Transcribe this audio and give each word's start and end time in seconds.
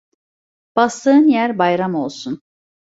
Bastığın 0.75 1.27
yer 1.27 1.57
bayram 1.57 1.95
olsun. 1.95 2.41